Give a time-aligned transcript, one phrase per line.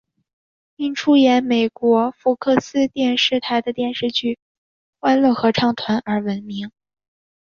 [0.77, 4.39] 因出演美国福克斯电视台的电视剧
[4.99, 6.71] 欢乐合唱团而闻名。